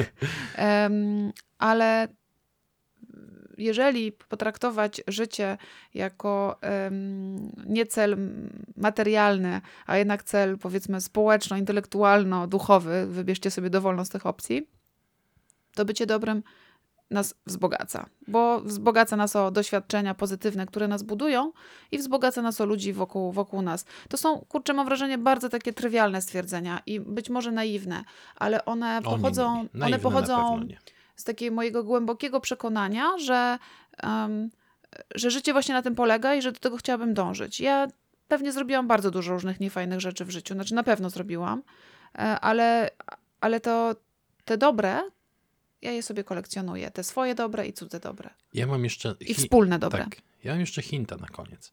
[0.58, 2.08] Um, ale
[3.58, 5.58] jeżeli potraktować życie
[5.94, 8.16] jako um, nie cel
[8.76, 14.68] materialny, a jednak cel powiedzmy społeczno-intelektualno-duchowy, wybierzcie sobie dowolną z tych opcji,
[15.76, 16.42] to bycie dobrym
[17.10, 21.52] nas wzbogaca, bo wzbogaca nas o doświadczenia pozytywne, które nas budują
[21.92, 23.84] i wzbogaca nas o ludzi wokół, wokół nas.
[24.08, 28.04] To są, kurczę, mam wrażenie, bardzo takie trywialne stwierdzenia i być może naiwne,
[28.36, 29.86] ale one pochodzą, nie, nie.
[29.86, 30.60] one pochodzą
[31.16, 33.58] z takiego mojego głębokiego przekonania, że,
[34.02, 34.50] um,
[35.14, 37.60] że życie właśnie na tym polega i że do tego chciałabym dążyć.
[37.60, 37.88] Ja
[38.28, 41.62] pewnie zrobiłam bardzo dużo różnych niefajnych rzeczy w życiu, znaczy na pewno zrobiłam,
[42.14, 42.90] e, ale,
[43.40, 43.96] ale to
[44.44, 45.02] te dobre,
[45.86, 46.90] ja je sobie kolekcjonuję.
[46.90, 48.30] Te swoje dobre i cudze dobre.
[48.54, 49.14] Ja mam jeszcze...
[49.20, 50.04] I wspólne dobre.
[50.04, 50.22] Tak.
[50.44, 51.72] Ja mam jeszcze hinta na koniec.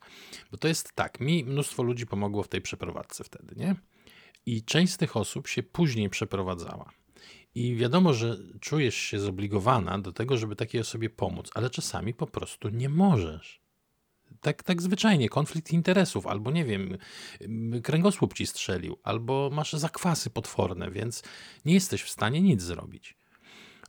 [0.52, 3.76] Bo to jest tak, mi mnóstwo ludzi pomogło w tej przeprowadzce wtedy, nie?
[4.45, 6.91] I część z tych osób się później przeprowadzała.
[7.56, 12.28] I wiadomo, że czujesz się zobligowana do tego, żeby takiej osobie pomóc, ale czasami po
[12.28, 13.62] prostu nie możesz.
[14.41, 16.97] Tak, tak zwyczajnie, konflikt interesów, albo nie wiem,
[17.84, 21.23] kręgosłup ci strzelił, albo masz zakwasy potworne, więc
[21.65, 23.15] nie jesteś w stanie nic zrobić.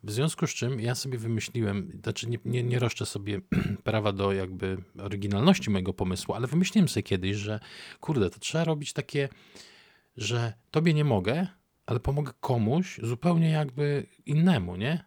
[0.04, 3.40] W związku z czym ja sobie wymyśliłem, znaczy nie, nie, nie roszczę sobie
[3.84, 7.60] prawa do jakby oryginalności mojego pomysłu, ale wymyśliłem sobie kiedyś, że
[8.00, 9.28] kurde, to trzeba robić takie,
[10.16, 11.46] że tobie nie mogę,
[11.86, 15.04] ale pomogę komuś zupełnie jakby innemu, nie?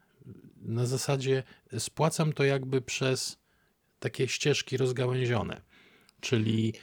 [0.62, 1.44] Na zasadzie
[1.78, 3.38] spłacam to jakby przez
[4.00, 5.62] takie ścieżki rozgałęzione.
[6.20, 6.74] Czyli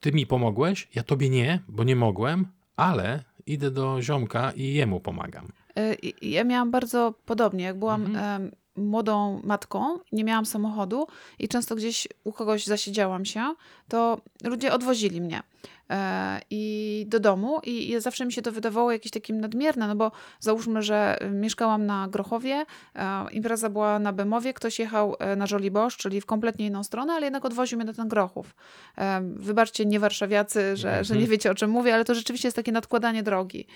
[0.00, 5.00] ty mi pomogłeś, ja tobie nie, bo nie mogłem, ale idę do ziomka i jemu
[5.00, 5.52] pomagam.
[5.76, 7.64] E, ja miałam bardzo podobnie.
[7.64, 8.50] Jak byłam mhm.
[8.76, 11.06] młodą matką, nie miałam samochodu
[11.38, 13.54] i często gdzieś u kogoś zasiedziałam się,
[13.88, 15.42] to ludzie odwozili mnie.
[15.90, 19.96] E, i do domu i, i zawsze mi się to wydawało jakieś takim nadmierne, no
[19.96, 25.46] bo załóżmy, że mieszkałam na Grochowie, e, impreza była na Bemowie, ktoś jechał e, na
[25.46, 28.54] Żoliborz, czyli w kompletnie inną stronę, ale jednak odwoził mnie do ten Grochów.
[29.22, 31.04] Wybaczcie, nie warszawiacy, że, mhm.
[31.04, 33.66] że nie wiecie o czym mówię, ale to rzeczywiście jest takie nadkładanie drogi.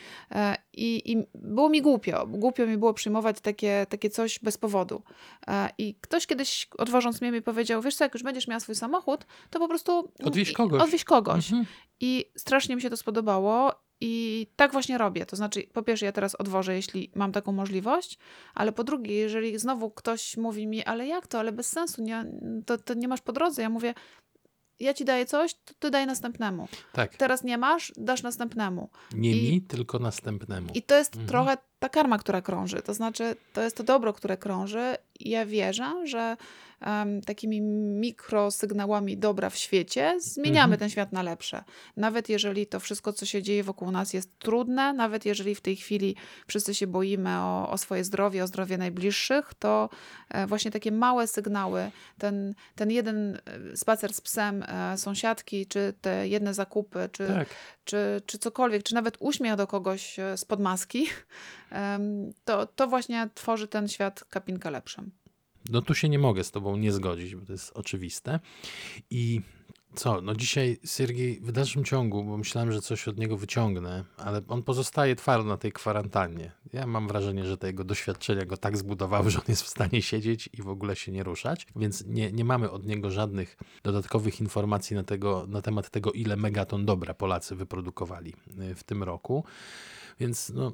[0.72, 5.02] I, I było mi głupio, głupio mi było przyjmować takie, takie coś bez powodu.
[5.78, 9.26] I ktoś kiedyś odwożąc mnie mi powiedział, wiesz co, jak już będziesz miała swój samochód,
[9.50, 10.82] to po prostu odwieź kogoś.
[10.82, 11.52] Odwieź kogoś.
[11.52, 11.66] Mhm.
[12.00, 15.26] I strasznie mi się to spodobało i tak właśnie robię.
[15.26, 18.18] To znaczy, po pierwsze, ja teraz odwożę, jeśli mam taką możliwość,
[18.54, 22.24] ale po drugie, jeżeli znowu ktoś mówi mi, ale jak to, ale bez sensu, nie,
[22.66, 23.62] to, to nie masz po drodze.
[23.62, 23.94] Ja mówię,
[24.80, 26.68] ja ci daję coś, to ty daj następnemu.
[26.92, 27.16] Tak.
[27.16, 28.90] Teraz nie masz, dasz następnemu.
[29.14, 30.70] Nie I, mi, tylko następnemu.
[30.74, 31.28] I to jest mhm.
[31.28, 32.82] trochę ta karma, która krąży.
[32.82, 34.96] To znaczy, to jest to dobro, które krąży.
[35.20, 36.36] I ja wierzę, że
[36.86, 37.60] um, takimi
[38.00, 40.78] mikrosygnałami dobra w świecie zmieniamy mhm.
[40.78, 41.64] ten świat na lepsze.
[41.96, 45.76] Nawet jeżeli to wszystko, co się dzieje wokół nas jest trudne, nawet jeżeli w tej
[45.76, 46.16] chwili
[46.46, 49.88] wszyscy się boimy o, o swoje zdrowie, o zdrowie najbliższych, to
[50.28, 53.40] e, właśnie takie małe sygnały, ten, ten jeden
[53.72, 57.48] e, spacer z psem e, sąsiadki, czy te jedne zakupy, czy, tak.
[57.84, 61.06] czy, czy cokolwiek, czy nawet uśmiech do kogoś spod maski,
[62.44, 65.10] to, to właśnie tworzy ten świat kapinka lepszym.
[65.70, 68.40] No tu się nie mogę z tobą nie zgodzić, bo to jest oczywiste.
[69.10, 69.40] I
[69.94, 74.42] co, no dzisiaj Siergiej w dalszym ciągu, bo myślałem, że coś od niego wyciągnę, ale
[74.48, 76.52] on pozostaje twardo na tej kwarantannie.
[76.72, 80.02] Ja mam wrażenie, że te jego doświadczenia go tak zbudowały, że on jest w stanie
[80.02, 84.40] siedzieć i w ogóle się nie ruszać, więc nie, nie mamy od niego żadnych dodatkowych
[84.40, 88.34] informacji na, tego, na temat tego, ile megaton dobra Polacy wyprodukowali
[88.70, 89.44] y, w tym roku.
[90.20, 90.72] Więc no,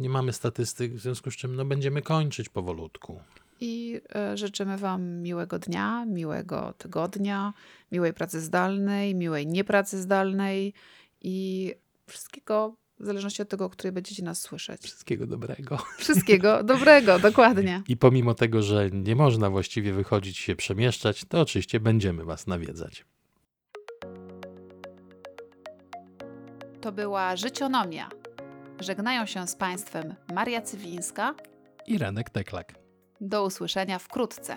[0.00, 3.20] nie mamy statystyk, w związku z czym no, będziemy kończyć powolutku.
[3.60, 7.52] I e, życzymy Wam miłego dnia, miłego tygodnia,
[7.92, 10.74] miłej pracy zdalnej, miłej niepracy zdalnej
[11.22, 11.74] i
[12.06, 14.82] wszystkiego w zależności od tego, o której będziecie nas słyszeć.
[14.82, 15.78] Wszystkiego dobrego.
[15.98, 17.82] Wszystkiego dobrego, dokładnie.
[17.88, 23.04] I pomimo tego, że nie można właściwie wychodzić się przemieszczać, to oczywiście będziemy Was nawiedzać.
[26.80, 28.08] To była Życionomia.
[28.80, 31.34] Żegnają się z Państwem Maria Cywińska
[31.86, 32.74] i Renek Teklak.
[33.20, 34.56] Do usłyszenia wkrótce.